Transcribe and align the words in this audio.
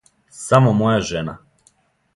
Само 0.45 0.73
моја 0.79 0.97
жена. 1.11 1.39